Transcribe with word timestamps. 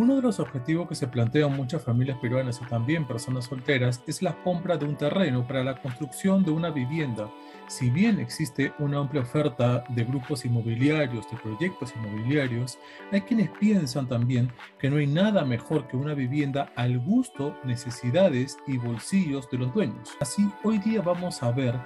Uno 0.00 0.16
de 0.16 0.22
los 0.22 0.40
objetivos 0.40 0.88
que 0.88 0.94
se 0.94 1.08
plantean 1.08 1.54
muchas 1.54 1.84
familias 1.84 2.16
peruanas 2.22 2.58
y 2.62 2.64
también 2.70 3.06
personas 3.06 3.44
solteras 3.44 4.02
es 4.06 4.22
la 4.22 4.34
compra 4.42 4.78
de 4.78 4.86
un 4.86 4.96
terreno 4.96 5.46
para 5.46 5.62
la 5.62 5.78
construcción 5.78 6.42
de 6.42 6.50
una 6.50 6.70
vivienda. 6.70 7.30
Si 7.68 7.90
bien 7.90 8.18
existe 8.18 8.72
una 8.78 8.96
amplia 8.96 9.20
oferta 9.20 9.84
de 9.90 10.04
grupos 10.04 10.46
inmobiliarios, 10.46 11.30
de 11.30 11.36
proyectos 11.36 11.92
inmobiliarios, 11.94 12.78
hay 13.12 13.20
quienes 13.20 13.50
piensan 13.50 14.08
también 14.08 14.50
que 14.78 14.88
no 14.88 14.96
hay 14.96 15.06
nada 15.06 15.44
mejor 15.44 15.86
que 15.86 15.98
una 15.98 16.14
vivienda 16.14 16.72
al 16.76 16.98
gusto, 16.98 17.54
necesidades 17.64 18.56
y 18.66 18.78
bolsillos 18.78 19.50
de 19.50 19.58
los 19.58 19.74
dueños. 19.74 20.16
Así, 20.18 20.50
hoy 20.64 20.78
día 20.78 21.02
vamos 21.02 21.42
a 21.42 21.52
ver 21.52 21.78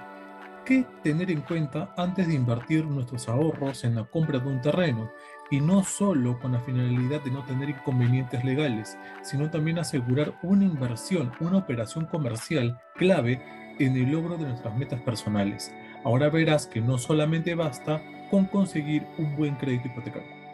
qué 0.65 0.85
tener 1.03 1.31
en 1.31 1.41
cuenta 1.41 1.93
antes 1.95 2.27
de 2.27 2.33
invertir 2.33 2.85
nuestros 2.85 3.29
ahorros 3.29 3.83
en 3.83 3.95
la 3.95 4.03
compra 4.03 4.39
de 4.39 4.47
un 4.47 4.61
terreno 4.61 5.11
y 5.51 5.61
no 5.61 5.83
solo 5.83 6.39
con 6.39 6.53
la 6.53 6.59
finalidad 6.59 7.21
de 7.21 7.31
no 7.31 7.45
tener 7.45 7.69
inconvenientes 7.69 8.43
legales, 8.43 8.97
sino 9.21 9.49
también 9.49 9.77
asegurar 9.77 10.33
una 10.41 10.65
inversión, 10.65 11.31
una 11.39 11.57
operación 11.57 12.05
comercial 12.07 12.79
clave 12.95 13.41
en 13.79 13.95
el 13.95 14.11
logro 14.11 14.37
de 14.37 14.45
nuestras 14.45 14.75
metas 14.75 14.99
personales. 15.01 15.73
Ahora 16.03 16.29
verás 16.29 16.67
que 16.67 16.81
no 16.81 16.97
solamente 16.97 17.55
basta 17.55 18.01
con 18.29 18.45
conseguir 18.45 19.05
un 19.17 19.35
buen 19.35 19.55
crédito 19.55 19.87
hipotecario. 19.87 20.44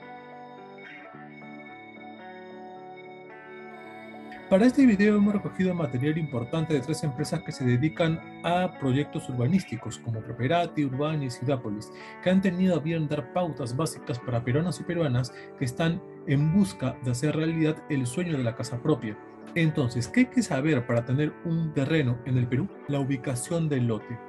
Para 4.51 4.65
este 4.65 4.85
video 4.85 5.15
hemos 5.15 5.33
recogido 5.33 5.73
material 5.73 6.17
importante 6.17 6.73
de 6.73 6.81
tres 6.81 7.05
empresas 7.05 7.41
que 7.41 7.53
se 7.53 7.63
dedican 7.63 8.19
a 8.43 8.77
proyectos 8.81 9.29
urbanísticos 9.29 9.97
como 9.99 10.19
Properati, 10.19 10.83
Urbanis 10.83 11.39
y 11.41 11.45
Dapolis, 11.45 11.89
que 12.21 12.31
han 12.31 12.41
tenido 12.41 12.75
a 12.75 12.79
bien 12.79 13.07
dar 13.07 13.31
pautas 13.31 13.77
básicas 13.77 14.19
para 14.19 14.43
peruanos 14.43 14.77
y 14.81 14.83
peruanas 14.83 15.33
que 15.57 15.63
están 15.63 16.03
en 16.27 16.51
busca 16.53 16.97
de 17.05 17.11
hacer 17.11 17.33
realidad 17.33 17.81
el 17.89 18.05
sueño 18.05 18.35
de 18.35 18.43
la 18.43 18.53
casa 18.53 18.83
propia. 18.83 19.17
Entonces, 19.55 20.09
¿qué 20.09 20.19
hay 20.19 20.25
que 20.25 20.43
saber 20.43 20.85
para 20.85 21.05
tener 21.05 21.31
un 21.45 21.73
terreno 21.73 22.19
en 22.25 22.37
el 22.37 22.45
Perú? 22.45 22.67
La 22.89 22.99
ubicación 22.99 23.69
del 23.69 23.87
lote. 23.87 24.19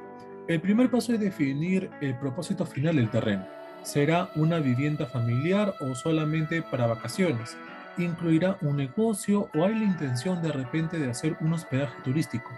El 0.47 0.61
primer 0.61 0.89
paso 0.89 1.13
es 1.15 1.19
definir 1.19 1.91
el 2.01 2.17
propósito 2.17 2.65
final 2.65 2.95
del 2.95 3.11
terreno. 3.11 3.45
¿Será 3.83 4.31
una 4.37 4.61
vivienda 4.61 5.05
familiar 5.05 5.75
o 5.81 5.97
solamente 5.97 6.63
para 6.63 6.87
vacaciones? 6.87 7.57
Incluirá 7.99 8.57
un 8.61 8.77
negocio 8.77 9.49
o 9.55 9.65
hay 9.65 9.75
la 9.75 9.85
intención 9.85 10.43
de 10.43 10.53
repente 10.53 10.99
de 10.99 11.11
hacer 11.11 11.37
un 11.41 11.53
hospedaje 11.53 11.95
turístico. 12.03 12.51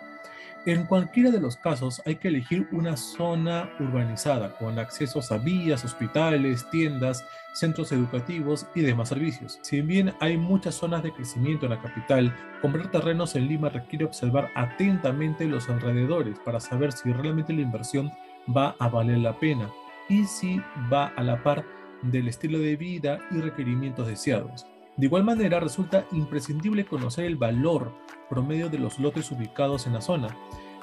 En 0.66 0.86
cualquiera 0.86 1.30
de 1.30 1.40
los 1.40 1.56
casos 1.56 2.00
hay 2.06 2.16
que 2.16 2.28
elegir 2.28 2.66
una 2.72 2.96
zona 2.96 3.68
urbanizada 3.78 4.56
con 4.56 4.78
accesos 4.78 5.30
a 5.30 5.36
vías, 5.36 5.84
hospitales, 5.84 6.66
tiendas, 6.70 7.22
centros 7.52 7.92
educativos 7.92 8.66
y 8.74 8.80
demás 8.80 9.10
servicios. 9.10 9.58
Si 9.60 9.82
bien 9.82 10.14
hay 10.20 10.38
muchas 10.38 10.76
zonas 10.76 11.02
de 11.02 11.12
crecimiento 11.12 11.66
en 11.66 11.72
la 11.72 11.82
capital, 11.82 12.34
comprar 12.62 12.90
terrenos 12.90 13.36
en 13.36 13.46
Lima 13.46 13.68
requiere 13.68 14.06
observar 14.06 14.50
atentamente 14.54 15.44
los 15.44 15.68
alrededores 15.68 16.38
para 16.38 16.60
saber 16.60 16.92
si 16.92 17.12
realmente 17.12 17.52
la 17.52 17.60
inversión 17.60 18.10
va 18.56 18.74
a 18.78 18.88
valer 18.88 19.18
la 19.18 19.38
pena 19.38 19.68
y 20.08 20.24
si 20.24 20.62
va 20.90 21.08
a 21.08 21.22
la 21.22 21.42
par 21.42 21.62
del 22.00 22.28
estilo 22.28 22.58
de 22.58 22.76
vida 22.76 23.18
y 23.30 23.40
requerimientos 23.42 24.06
deseados. 24.06 24.66
De 24.96 25.06
igual 25.06 25.24
manera, 25.24 25.58
resulta 25.58 26.06
imprescindible 26.12 26.84
conocer 26.84 27.24
el 27.24 27.36
valor 27.36 27.92
promedio 28.28 28.68
de 28.68 28.78
los 28.78 28.98
lotes 28.98 29.30
ubicados 29.32 29.86
en 29.86 29.94
la 29.94 30.00
zona. 30.00 30.28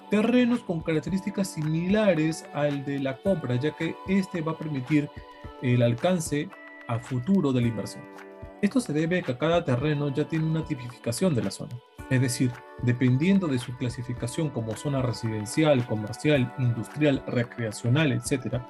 Terrenos 0.09 0.59
con 0.59 0.81
características 0.81 1.53
similares 1.53 2.45
al 2.53 2.84
de 2.84 3.00
la 3.00 3.18
compra, 3.18 3.56
ya 3.56 3.72
que 3.72 3.95
este 4.08 4.42
va 4.42 4.52
a 4.52 4.58
permitir 4.58 5.09
el 5.62 5.81
alcance 5.81 6.50
a 6.88 7.00
futuro 7.00 7.53
de 7.53 7.62
la 7.62 7.68
inversión. 7.68 8.03
Esto 8.62 8.80
se 8.81 8.94
debe 8.94 9.20
a 9.20 9.22
que 9.22 9.38
cada 9.38 9.64
terreno 9.64 10.09
ya 10.14 10.28
tiene 10.28 10.46
una 10.46 10.66
tipificación 10.66 11.34
de 11.34 11.44
la 11.44 11.52
zona. 11.52 11.75
Es 12.09 12.20
decir, 12.20 12.52
dependiendo 12.84 13.48
de 13.48 13.58
su 13.58 13.75
clasificación 13.78 14.50
como 14.50 14.75
zona 14.75 15.02
residencial, 15.02 15.86
comercial, 15.88 16.53
industrial, 16.59 17.23
recreacional, 17.25 18.12
etc., 18.12 18.62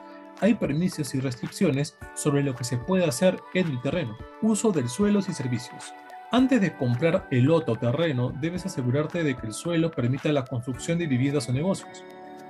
hay 0.41 0.55
permisos 0.55 1.13
y 1.13 1.19
restricciones 1.19 1.97
sobre 2.15 2.43
lo 2.43 2.55
que 2.55 2.63
se 2.63 2.77
puede 2.77 3.05
hacer 3.05 3.39
en 3.53 3.67
el 3.67 3.81
terreno. 3.81 4.17
Uso 4.41 4.71
del 4.71 4.89
suelos 4.89 5.29
y 5.29 5.33
servicios. 5.33 5.93
Antes 6.31 6.61
de 6.61 6.75
comprar 6.75 7.27
el 7.29 7.45
lote 7.45 7.71
o 7.71 7.75
terreno, 7.75 8.33
debes 8.41 8.65
asegurarte 8.65 9.23
de 9.23 9.35
que 9.35 9.47
el 9.47 9.53
suelo 9.53 9.91
permita 9.91 10.31
la 10.31 10.45
construcción 10.45 10.97
de 10.97 11.05
viviendas 11.05 11.47
o 11.47 11.53
negocios. 11.53 12.03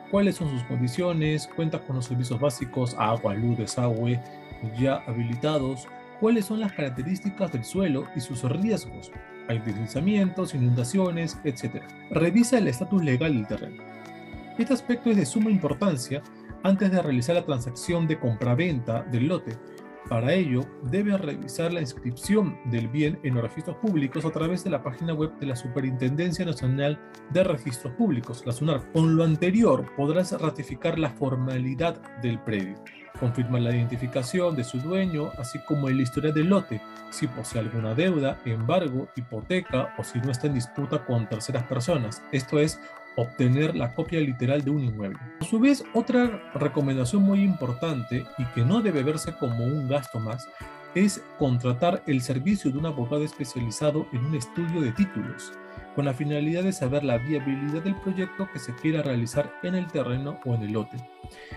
¿Cuáles 0.10 0.36
son 0.36 0.50
sus 0.50 0.64
condiciones? 0.64 1.50
¿Cuenta 1.56 1.80
con 1.80 1.98
los 1.98 2.06
servicios 2.06 2.40
básicos, 2.40 2.96
agua, 2.98 3.34
luz, 3.34 3.58
desagüe 3.58 4.22
ya 4.80 4.98
habilitados? 5.08 5.88
¿Cuáles 6.20 6.46
son 6.46 6.60
las 6.62 6.72
características 6.74 7.52
del 7.52 7.66
suelo 7.66 8.06
y 8.16 8.22
sus 8.22 8.44
riesgos? 8.44 9.12
Hay 9.50 9.60
deslizamientos, 9.60 10.54
inundaciones, 10.54 11.40
etc. 11.44 11.82
Revisa 12.12 12.58
el 12.58 12.68
estatus 12.68 13.04
legal 13.04 13.34
del 13.34 13.48
terreno. 13.48 13.84
Este 14.58 14.74
aspecto 14.74 15.10
es 15.10 15.18
de 15.18 15.26
suma 15.26 15.50
importancia 15.50 16.22
antes 16.64 16.92
de 16.92 17.02
realizar 17.02 17.36
la 17.36 17.46
transacción 17.46 18.08
de 18.08 18.20
compraventa 18.20 19.04
del 19.04 19.28
lote. 19.28 19.58
Para 20.10 20.34
ello, 20.34 20.62
debe 20.84 21.16
revisar 21.18 21.72
la 21.72 21.80
inscripción 21.80 22.58
del 22.66 22.88
bien 22.88 23.20
en 23.24 23.36
los 23.36 23.44
registros 23.44 23.78
públicos 23.78 24.26
a 24.26 24.32
través 24.32 24.64
de 24.64 24.70
la 24.72 24.84
página 24.84 25.14
web 25.14 25.32
de 25.40 25.46
la 25.46 25.56
Superintendencia 25.56 26.44
Nacional 26.44 27.00
de 27.30 27.44
Registros 27.44 27.94
Públicos, 27.94 28.44
la 28.46 28.52
SUNAR. 28.52 28.92
Con 28.92 29.16
lo 29.16 29.24
anterior, 29.24 29.86
podrás 29.96 30.32
ratificar 30.42 30.98
la 31.00 31.12
formalidad 31.12 32.02
del 32.22 32.40
predio. 32.40 32.76
Confirma 33.20 33.60
la 33.60 33.76
identificación 33.76 34.56
de 34.56 34.64
su 34.64 34.80
dueño, 34.80 35.30
así 35.38 35.60
como 35.68 35.88
el 35.88 36.02
historial 36.02 36.34
del 36.34 36.50
lote, 36.50 36.82
si 37.12 37.28
posee 37.28 37.62
alguna 37.62 37.94
deuda, 37.94 38.40
embargo, 38.46 39.08
hipoteca 39.16 39.94
o 39.98 40.04
si 40.04 40.20
no 40.20 40.32
está 40.32 40.48
en 40.48 40.56
disputa 40.56 41.06
con 41.06 41.30
terceras 41.30 41.64
personas. 41.64 42.24
Esto 42.32 42.60
es 42.60 42.80
obtener 43.16 43.76
la 43.76 43.94
copia 43.94 44.20
literal 44.20 44.64
de 44.64 44.72
un 44.72 44.84
inmueble. 44.84 45.20
A 45.40 45.46
su 45.46 45.60
vez, 45.60 45.84
otra 45.94 46.42
recomendación 46.54 47.24
muy 47.24 47.44
importante 47.44 48.26
y 48.38 48.46
que 48.54 48.64
no 48.64 48.82
debe 48.82 49.04
verse 49.04 49.34
como 49.34 49.66
un 49.66 49.88
gasto 49.90 50.20
más 50.20 50.48
es 50.96 51.24
contratar 51.38 52.04
el 52.06 52.22
servicio 52.22 52.72
de 52.72 52.78
un 52.78 52.86
abogado 52.86 53.24
especializado 53.24 54.08
en 54.12 54.26
un 54.26 54.36
estudio 54.36 54.82
de 54.82 54.92
títulos, 54.92 55.54
con 55.96 56.06
la 56.06 56.14
finalidad 56.14 56.64
de 56.64 56.74
saber 56.74 57.04
la 57.04 57.18
viabilidad 57.18 57.84
del 57.84 57.96
proyecto 57.96 58.48
que 58.52 58.60
se 58.60 58.74
quiera 58.76 59.02
realizar 59.02 59.54
en 59.64 59.76
el 59.76 59.88
terreno 59.88 60.40
o 60.46 60.54
en 60.54 60.64
el 60.64 60.74
lote. 60.74 60.98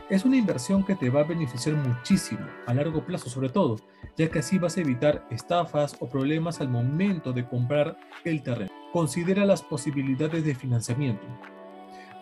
Es 0.09 0.25
una 0.25 0.37
inversión 0.37 0.85
que 0.85 0.95
te 0.95 1.11
va 1.11 1.21
a 1.21 1.25
beneficiar 1.25 1.75
muchísimo, 1.77 2.47
a 2.67 2.75
largo 2.75 3.05
plazo 3.05 3.29
sobre 3.29 3.49
todo, 3.49 3.77
ya 4.17 4.29
que 4.29 4.39
así 4.39 4.59
vas 4.59 4.77
a 4.77 4.81
evitar 4.81 5.27
estafas 5.31 5.97
o 6.01 6.09
problemas 6.09 6.61
al 6.61 6.69
momento 6.69 7.33
de 7.33 7.45
comprar 7.45 7.97
el 8.25 8.43
terreno. 8.43 8.71
Considera 8.95 9.45
las 9.45 9.61
posibilidades 9.61 10.45
de 10.45 10.55
financiamiento. 10.55 11.27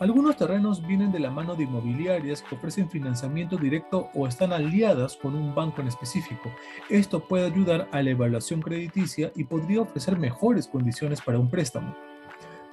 Algunos 0.00 0.38
terrenos 0.38 0.80
vienen 0.86 1.12
de 1.12 1.18
la 1.18 1.30
mano 1.30 1.54
de 1.54 1.64
inmobiliarias 1.64 2.40
que 2.40 2.54
ofrecen 2.54 2.88
financiamiento 2.88 3.58
directo 3.58 4.08
o 4.14 4.26
están 4.26 4.54
aliadas 4.54 5.18
con 5.18 5.34
un 5.34 5.54
banco 5.54 5.82
en 5.82 5.88
específico. 5.88 6.50
Esto 6.88 7.28
puede 7.28 7.44
ayudar 7.44 7.90
a 7.92 8.02
la 8.02 8.08
evaluación 8.08 8.62
crediticia 8.62 9.30
y 9.36 9.44
podría 9.44 9.82
ofrecer 9.82 10.18
mejores 10.18 10.66
condiciones 10.66 11.20
para 11.20 11.38
un 11.38 11.50
préstamo. 11.50 11.94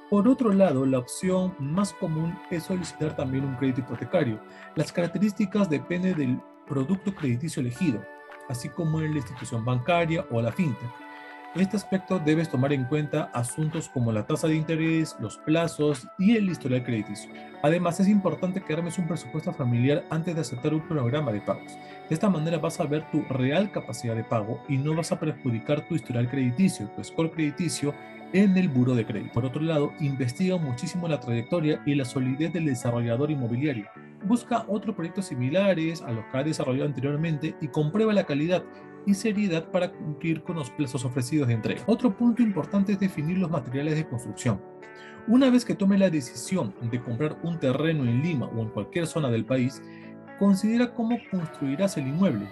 Por 0.08 0.26
otro 0.28 0.50
lado, 0.54 0.86
la 0.86 1.00
opción 1.00 1.54
más 1.58 1.92
común 1.92 2.34
es 2.50 2.62
solicitar 2.62 3.14
también 3.14 3.44
un 3.44 3.56
crédito 3.56 3.80
hipotecario. 3.80 4.40
Las 4.76 4.90
características 4.92 5.68
dependen 5.68 6.16
del 6.16 6.40
producto 6.66 7.14
crediticio 7.14 7.60
elegido, 7.60 8.02
así 8.48 8.70
como 8.70 9.02
en 9.02 9.10
la 9.10 9.18
institución 9.18 9.62
bancaria 9.62 10.24
o 10.30 10.40
la 10.40 10.52
fintech. 10.52 11.09
En 11.52 11.62
este 11.62 11.76
aspecto 11.76 12.20
debes 12.20 12.48
tomar 12.48 12.72
en 12.72 12.84
cuenta 12.84 13.28
asuntos 13.34 13.88
como 13.88 14.12
la 14.12 14.24
tasa 14.24 14.46
de 14.46 14.54
interés, 14.54 15.16
los 15.18 15.36
plazos 15.38 16.06
y 16.16 16.36
el 16.36 16.48
historial 16.48 16.84
crediticio. 16.84 17.28
Además, 17.64 17.98
es 17.98 18.06
importante 18.06 18.60
que 18.60 18.72
armes 18.72 18.98
un 18.98 19.08
presupuesto 19.08 19.52
familiar 19.52 20.04
antes 20.10 20.36
de 20.36 20.42
aceptar 20.42 20.72
un 20.72 20.86
programa 20.86 21.32
de 21.32 21.40
pagos. 21.40 21.76
De 22.08 22.14
esta 22.14 22.30
manera 22.30 22.58
vas 22.58 22.78
a 22.78 22.84
ver 22.84 23.04
tu 23.10 23.22
real 23.24 23.72
capacidad 23.72 24.14
de 24.14 24.22
pago 24.22 24.62
y 24.68 24.76
no 24.76 24.94
vas 24.94 25.10
a 25.10 25.18
perjudicar 25.18 25.88
tu 25.88 25.96
historial 25.96 26.30
crediticio, 26.30 26.88
tu 26.90 27.02
score 27.02 27.32
crediticio 27.32 27.94
en 28.32 28.56
el 28.56 28.68
buro 28.68 28.94
de 28.94 29.04
crédito. 29.04 29.32
Por 29.34 29.44
otro 29.44 29.60
lado, 29.60 29.92
investiga 29.98 30.56
muchísimo 30.56 31.08
la 31.08 31.18
trayectoria 31.18 31.82
y 31.84 31.96
la 31.96 32.04
solidez 32.04 32.52
del 32.52 32.66
desarrollador 32.66 33.28
inmobiliario. 33.32 33.86
Busca 34.24 34.64
otros 34.68 34.94
proyectos 34.94 35.26
similares 35.26 36.00
a 36.02 36.12
los 36.12 36.24
que 36.26 36.38
ha 36.38 36.44
desarrollado 36.44 36.86
anteriormente 36.86 37.56
y 37.60 37.66
comprueba 37.66 38.12
la 38.12 38.24
calidad 38.24 38.62
y 39.06 39.14
seriedad 39.14 39.70
para 39.70 39.92
cumplir 39.92 40.42
con 40.42 40.56
los 40.56 40.70
plazos 40.70 41.04
ofrecidos 41.04 41.48
de 41.48 41.54
entrega. 41.54 41.82
Otro 41.86 42.16
punto 42.16 42.42
importante 42.42 42.92
es 42.92 43.00
definir 43.00 43.38
los 43.38 43.50
materiales 43.50 43.96
de 43.96 44.06
construcción. 44.06 44.60
Una 45.26 45.50
vez 45.50 45.64
que 45.64 45.74
tome 45.74 45.98
la 45.98 46.10
decisión 46.10 46.74
de 46.82 47.00
comprar 47.00 47.38
un 47.42 47.58
terreno 47.58 48.04
en 48.04 48.22
Lima 48.22 48.46
o 48.46 48.62
en 48.62 48.70
cualquier 48.70 49.06
zona 49.06 49.30
del 49.30 49.44
país, 49.44 49.82
considera 50.38 50.94
cómo 50.94 51.18
construirás 51.30 51.96
el 51.98 52.08
inmueble, 52.08 52.48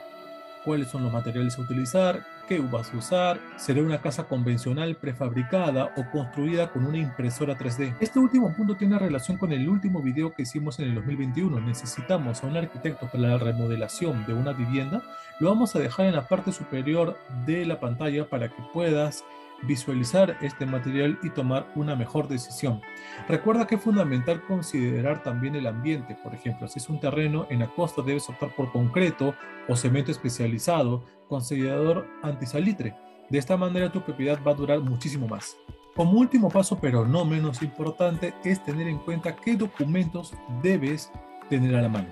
cuáles 0.65 0.89
son 0.89 1.05
los 1.05 1.13
materiales 1.13 1.59
a 1.59 1.63
utilizar, 1.63 2.25
qué 2.49 2.59
vas 2.61 2.93
a 2.93 2.97
usar, 2.97 3.41
será 3.57 3.83
una 3.83 4.01
casa 4.01 4.25
convencional 4.25 4.97
prefabricada 4.97 5.93
o 5.97 6.11
construida 6.11 6.73
con 6.73 6.87
una 6.87 6.97
impresora 6.97 7.57
3D. 7.59 7.95
Este 8.01 8.19
último 8.19 8.55
punto 8.57 8.75
tiene 8.75 8.99
relación 8.99 9.37
con 9.37 9.53
el 9.53 9.69
último 9.69 10.01
video 10.01 10.33
que 10.33 10.43
hicimos 10.43 10.79
en 10.79 10.87
el 10.87 10.95
2021. 10.95 11.61
Necesitamos 11.61 12.43
a 12.43 12.47
un 12.47 12.57
arquitecto 12.57 13.07
para 13.07 13.29
la 13.29 13.39
remodelación 13.39 14.25
de 14.27 14.33
una 14.33 14.55
vivienda. 14.55 15.03
Lo 15.41 15.51
vamos 15.51 15.77
a 15.77 15.79
dejar 15.79 16.07
en 16.07 16.15
la 16.15 16.27
parte 16.27 16.51
superior 16.51 17.19
de 17.45 17.67
la 17.67 17.79
pantalla 17.81 18.29
para 18.29 18.49
que 18.49 18.63
puedas 18.73 19.25
visualizar 19.63 20.39
este 20.41 20.65
material 20.65 21.19
y 21.23 21.31
tomar 21.31 21.67
una 21.75 21.97
mejor 21.97 22.29
decisión. 22.29 22.81
Recuerda 23.29 23.67
que 23.67 23.75
es 23.75 23.81
fundamental 23.81 24.41
considerar 24.47 25.23
también 25.23 25.55
el 25.57 25.67
ambiente. 25.67 26.17
Por 26.23 26.35
ejemplo, 26.35 26.69
si 26.69 26.79
es 26.79 26.89
un 26.89 27.01
terreno 27.01 27.47
en 27.51 27.59
la 27.59 27.67
costa, 27.67 28.03
debes 28.03 28.29
optar 28.29 28.55
por 28.55 28.73
concreto 28.73 29.35
o 29.69 29.77
cemento 29.77 30.11
especializado 30.13 31.05
con 31.29 31.43
sellador 31.43 32.07
antisalitre. 32.23 32.97
De 33.31 33.39
esta 33.39 33.57
manera 33.57 33.93
tu 33.93 34.01
propiedad 34.01 34.39
va 34.47 34.53
a 34.53 34.57
durar 34.57 34.81
muchísimo 34.81 35.29
más. 35.29 35.57
Como 35.95 36.19
último 36.19 36.49
paso, 36.49 36.79
pero 36.81 37.05
no 37.05 37.25
menos 37.25 37.63
importante, 37.63 38.33
es 38.45 38.63
tener 38.65 38.89
en 38.89 38.99
cuenta 38.99 39.37
qué 39.37 39.57
documentos 39.57 40.33
debes 40.63 41.11
tener 41.49 41.75
a 41.75 41.83
la 41.83 41.89
mano. 41.89 42.09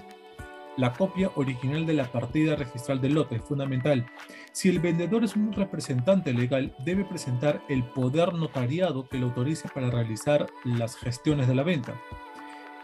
La 0.76 0.92
copia 0.92 1.30
original 1.36 1.86
de 1.86 1.94
la 1.94 2.04
partida 2.04 2.54
registral 2.54 3.00
del 3.00 3.14
lote 3.14 3.36
es 3.36 3.42
fundamental. 3.42 4.04
Si 4.52 4.68
el 4.68 4.78
vendedor 4.78 5.24
es 5.24 5.34
un 5.34 5.52
representante 5.52 6.34
legal, 6.34 6.74
debe 6.84 7.04
presentar 7.04 7.62
el 7.68 7.82
poder 7.82 8.34
notariado 8.34 9.08
que 9.08 9.16
le 9.16 9.24
autorice 9.24 9.68
para 9.72 9.88
realizar 9.88 10.46
las 10.64 10.96
gestiones 10.96 11.48
de 11.48 11.54
la 11.54 11.62
venta. 11.62 11.94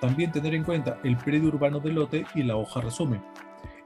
También 0.00 0.32
tener 0.32 0.54
en 0.54 0.64
cuenta 0.64 1.00
el 1.04 1.18
predio 1.18 1.48
urbano 1.48 1.80
del 1.80 1.96
lote 1.96 2.24
y 2.34 2.44
la 2.44 2.56
hoja 2.56 2.80
resumen. 2.80 3.22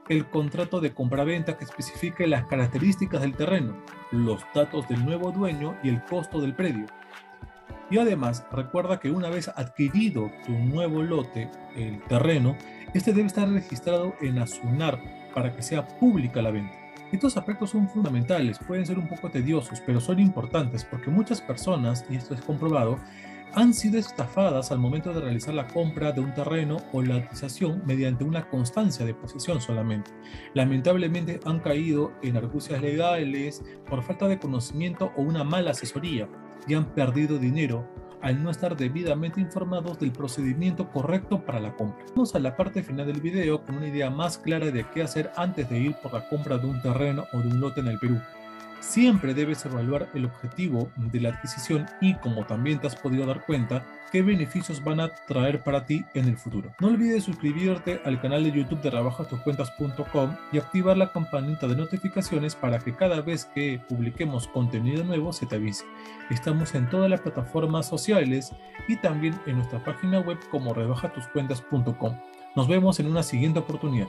El 0.09 0.25
contrato 0.25 0.79
de 0.79 0.93
compraventa 0.93 1.57
que 1.57 1.65
especifique 1.65 2.27
las 2.27 2.45
características 2.45 3.21
del 3.21 3.35
terreno, 3.35 3.75
los 4.11 4.41
datos 4.55 4.87
del 4.87 5.03
nuevo 5.03 5.33
dueño 5.33 5.75
y 5.83 5.89
el 5.89 6.01
costo 6.05 6.39
del 6.39 6.55
predio. 6.55 6.85
Y 7.89 7.97
además, 7.97 8.45
recuerda 8.51 8.99
que 8.99 9.11
una 9.11 9.29
vez 9.29 9.49
adquirido 9.49 10.31
tu 10.45 10.53
nuevo 10.53 11.03
lote, 11.03 11.49
el 11.75 12.01
terreno, 12.03 12.55
este 12.93 13.11
debe 13.11 13.27
estar 13.27 13.49
registrado 13.49 14.13
en 14.21 14.39
ASUNAR 14.39 15.01
para 15.33 15.53
que 15.53 15.61
sea 15.61 15.85
pública 15.85 16.41
la 16.41 16.51
venta. 16.51 16.73
Estos 17.11 17.35
aspectos 17.35 17.71
son 17.71 17.89
fundamentales, 17.89 18.59
pueden 18.59 18.85
ser 18.85 18.99
un 18.99 19.07
poco 19.07 19.29
tediosos, 19.29 19.81
pero 19.85 19.99
son 19.99 20.19
importantes 20.19 20.85
porque 20.85 21.09
muchas 21.09 21.41
personas, 21.41 22.05
y 22.09 22.15
esto 22.15 22.33
es 22.33 22.41
comprobado, 22.41 22.97
han 23.57 23.73
sido 23.73 23.97
estafadas 23.97 24.71
al 24.71 24.77
momento 24.77 25.11
de 25.11 25.19
realizar 25.19 25.51
la 25.51 25.65
compra 25.65 26.11
de 26.11 26.21
un 26.21 26.31
terreno 26.31 26.77
o 26.93 27.01
la 27.01 27.15
adquisición 27.15 27.81
mediante 27.87 28.23
una 28.23 28.47
constancia 28.47 29.03
de 29.03 29.15
posesión 29.15 29.61
solamente. 29.61 30.11
Lamentablemente 30.53 31.39
han 31.43 31.59
caído 31.59 32.13
en 32.21 32.37
argucias 32.37 32.79
legales 32.79 33.63
por 33.89 34.03
falta 34.03 34.27
de 34.27 34.37
conocimiento 34.37 35.11
o 35.17 35.23
una 35.23 35.43
mala 35.43 35.71
asesoría 35.71 36.29
y 36.67 36.75
han 36.75 36.93
perdido 36.93 37.39
dinero 37.39 37.89
al 38.21 38.43
no 38.43 38.51
estar 38.51 38.77
debidamente 38.77 39.41
informados 39.41 39.97
del 39.97 40.11
procedimiento 40.11 40.91
correcto 40.91 41.43
para 41.43 41.59
la 41.59 41.75
compra. 41.75 42.05
Vamos 42.09 42.35
a 42.35 42.39
la 42.39 42.55
parte 42.55 42.83
final 42.83 43.07
del 43.07 43.21
video 43.21 43.63
con 43.63 43.77
una 43.77 43.87
idea 43.87 44.11
más 44.11 44.37
clara 44.37 44.69
de 44.69 44.85
qué 44.93 45.01
hacer 45.01 45.31
antes 45.35 45.67
de 45.67 45.79
ir 45.79 45.95
por 46.03 46.13
la 46.13 46.29
compra 46.29 46.59
de 46.59 46.67
un 46.67 46.79
terreno 46.83 47.25
o 47.33 47.39
de 47.39 47.47
un 47.47 47.59
lote 47.59 47.79
en 47.79 47.87
el 47.87 47.97
Perú. 47.97 48.21
Siempre 48.79 49.33
debes 49.33 49.65
evaluar 49.65 50.09
el 50.13 50.25
objetivo 50.25 50.89
de 50.95 51.19
la 51.19 51.29
adquisición 51.29 51.85
y, 52.01 52.15
como 52.15 52.45
también 52.45 52.79
te 52.79 52.87
has 52.87 52.95
podido 52.95 53.25
dar 53.25 53.45
cuenta, 53.45 53.85
qué 54.11 54.21
beneficios 54.21 54.83
van 54.83 54.99
a 54.99 55.09
traer 55.27 55.63
para 55.63 55.85
ti 55.85 56.05
en 56.13 56.25
el 56.25 56.37
futuro. 56.37 56.71
No 56.79 56.87
olvides 56.87 57.23
suscribirte 57.23 58.01
al 58.05 58.21
canal 58.21 58.43
de 58.43 58.51
YouTube 58.51 58.81
de 58.81 58.91
trabajastuscuentas.com 58.91 60.35
y 60.51 60.57
activar 60.57 60.97
la 60.97 61.11
campanita 61.11 61.67
de 61.67 61.75
notificaciones 61.75 62.55
para 62.55 62.79
que 62.79 62.95
cada 62.95 63.21
vez 63.21 63.45
que 63.45 63.81
publiquemos 63.87 64.47
contenido 64.47 65.03
nuevo 65.03 65.33
se 65.33 65.45
te 65.45 65.55
avise. 65.55 65.85
Estamos 66.29 66.73
en 66.75 66.89
todas 66.89 67.09
las 67.09 67.21
plataformas 67.21 67.87
sociales 67.87 68.53
y 68.87 68.97
también 68.97 69.35
en 69.45 69.57
nuestra 69.57 69.83
página 69.83 70.19
web 70.19 70.37
como 70.49 70.73
rebajatuscuentas.com. 70.73 72.17
Nos 72.55 72.67
vemos 72.67 72.99
en 72.99 73.07
una 73.07 73.23
siguiente 73.23 73.59
oportunidad. 73.59 74.07